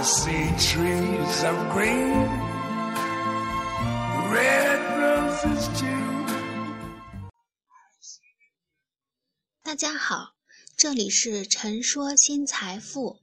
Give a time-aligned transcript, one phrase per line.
[0.00, 2.28] See trees of green,
[4.30, 7.26] red roses too.
[9.64, 10.36] 大家好，
[10.76, 13.18] 这里是陈说新财富。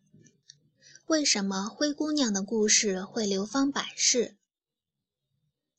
[1.06, 4.36] 为什么灰姑娘的故事会流芳百世？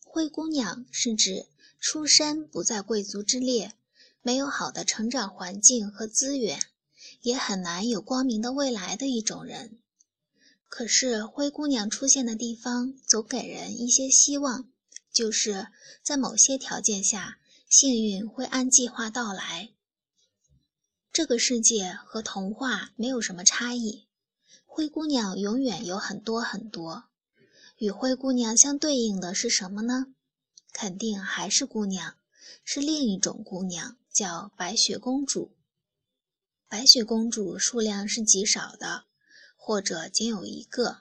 [0.02, 1.46] 灰姑娘是指
[1.78, 3.74] 出身不在贵族之列，
[4.22, 6.58] 没有好的成长环境和资源，
[7.20, 9.78] 也很难有光明的未来的一种人。
[10.68, 14.68] 可是灰姑娘出现的地方总给人一些希望，
[15.12, 15.68] 就是
[16.02, 17.38] 在某些条件下，
[17.68, 19.70] 幸运会按计划到来。
[21.12, 24.06] 这个世界和童话没有什么差异，
[24.66, 27.04] 灰姑娘永远有很多很多。
[27.78, 30.08] 与灰姑娘相对应的是什么呢？
[30.72, 32.16] 肯定还是姑娘，
[32.64, 35.56] 是另一种姑娘，叫白雪公主。
[36.68, 39.04] 白雪公主数量是极少的。
[39.66, 40.98] 或者仅有一个。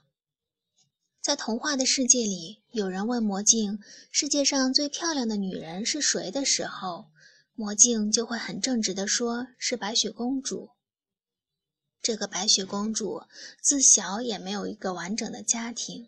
[1.21, 3.77] 在童话的世界里，有人问魔镜
[4.09, 7.11] ：“世界上最漂亮的女人是谁？”的时候，
[7.53, 10.71] 魔镜就会很正直地说：“是白雪公主。”
[12.01, 13.21] 这个白雪公主
[13.61, 16.07] 自小也没有一个完整的家庭，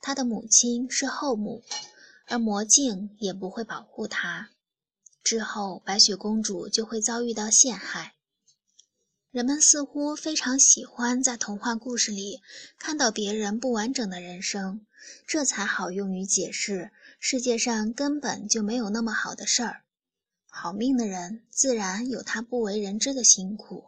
[0.00, 1.62] 她的母亲是后母，
[2.24, 4.48] 而魔镜也不会保护她。
[5.22, 8.14] 之后，白雪公主就会遭遇到陷害。
[9.32, 12.42] 人们似乎非常喜欢在童话故事里
[12.78, 14.84] 看到别人不完整的人生，
[15.26, 19.84] 这才好用于解释世界上根本就没有那么好的事儿。
[20.50, 23.86] 好命的人自然有他不为人知的辛苦，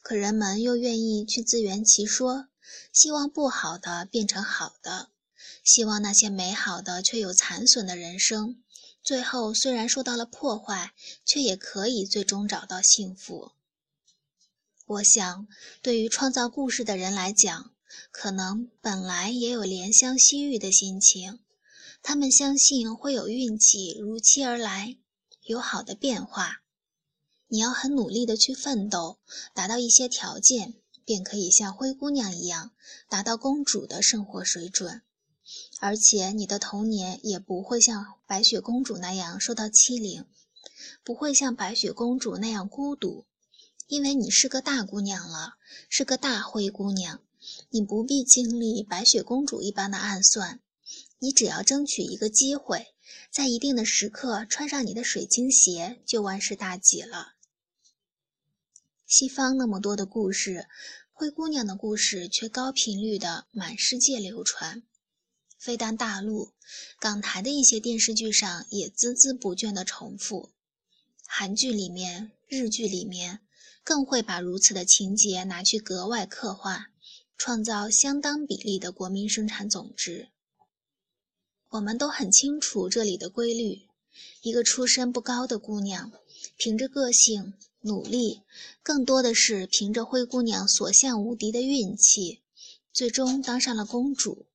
[0.00, 2.46] 可人们又愿意去自圆其说，
[2.92, 5.08] 希望不好的变成好的，
[5.64, 8.62] 希望那些美好的却有残损的人生，
[9.02, 10.92] 最后虽然受到了破坏，
[11.24, 13.50] 却也可以最终找到幸福。
[14.90, 15.46] 我想，
[15.82, 17.70] 对于创造故事的人来讲，
[18.10, 21.38] 可能本来也有怜香惜玉的心情。
[22.02, 24.96] 他们相信会有运气如期而来，
[25.42, 26.62] 有好的变化。
[27.46, 29.20] 你要很努力的去奋斗，
[29.54, 30.74] 达到一些条件，
[31.04, 32.72] 便可以像灰姑娘一样，
[33.08, 35.02] 达到公主的生活水准。
[35.78, 40.26] 而且，你的童年也不会像白雪公主那样受到欺凌，
[41.04, 43.26] 不会像白雪公主那样孤独。
[43.90, 45.56] 因为你是个大姑娘了，
[45.88, 47.20] 是个大灰姑娘，
[47.70, 50.60] 你不必经历白雪公主一般的暗算，
[51.18, 52.94] 你只要争取一个机会，
[53.32, 57.32] 在一定的时刻穿上你的水晶鞋，就万事大吉了。
[59.08, 60.68] 西方那么多的故事，
[61.12, 64.84] 灰姑娘的故事却高频率的满世界流传，
[65.58, 66.52] 非但大陆，
[67.00, 70.52] 港台的一些电视剧上也孜孜不倦的重复，
[71.26, 73.40] 韩剧里面，日剧里面。
[73.82, 76.90] 更会把如此的情节拿去格外刻画，
[77.36, 80.28] 创造相当比例的国民生产总值。
[81.70, 83.82] 我们都很清楚这里的规律：
[84.42, 86.12] 一个出身不高的姑娘，
[86.56, 88.42] 凭着个性、努力，
[88.82, 92.42] 更多的是凭着灰姑娘所向无敌的运气，
[92.92, 94.46] 最终当上了公主。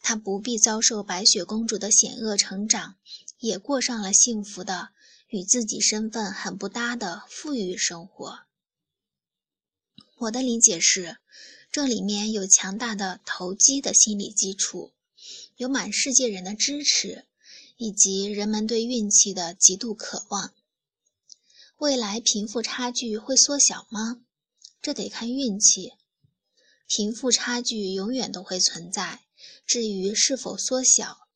[0.00, 2.96] 她不必遭受白雪公主的险恶成长，
[3.38, 4.90] 也过上了幸福的。
[5.30, 8.40] 与自己身份很不搭的富裕生活。
[10.18, 11.18] 我的理解是，
[11.70, 14.92] 这里面有强大的投机的心理基础，
[15.56, 17.26] 有满世界人的支持，
[17.76, 20.52] 以及人们对运气的极度渴望。
[21.78, 24.20] 未来贫富差距会缩小吗？
[24.82, 25.92] 这得看运气。
[26.86, 29.20] 贫富差距永远都会存在，
[29.64, 31.28] 至于是否缩小。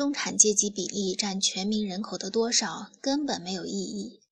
[0.00, 4.22] 中产阶级比例占全民人口的多少根本没有意义，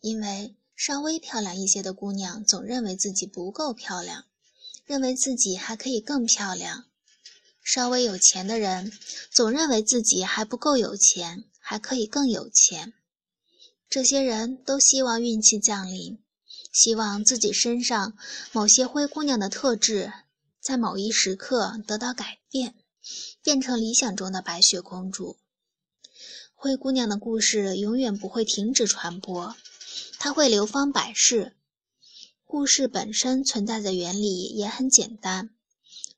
[0.00, 4.26] 因为稍微漂亮一些的姑娘总认为自己不够漂亮，
[4.84, 6.84] 认为自己还可以更漂亮；
[7.64, 8.92] 稍微有钱的人
[9.32, 12.92] 总认为自己还不够有钱，还可以更有钱。
[13.90, 16.20] 这些人都希望运气降临，
[16.72, 18.16] 希望自己身上
[18.52, 20.12] 某些灰姑娘的特质
[20.60, 22.76] 在某一时刻得到改变。
[23.42, 25.36] 变成理想中的白雪公主，
[26.54, 29.54] 灰姑娘的故事永远不会停止传播，
[30.18, 31.54] 它会流芳百世。
[32.44, 35.50] 故事本身存在的原理也很简单：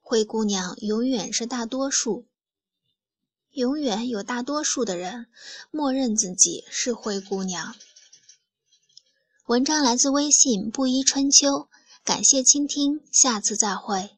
[0.00, 2.26] 灰姑娘永远是大多数，
[3.50, 5.26] 永远有大多数的人
[5.70, 7.75] 默认自己是灰姑娘。
[9.46, 11.69] 文章来自微信布衣春秋，
[12.05, 14.18] 感谢倾听，下次再会。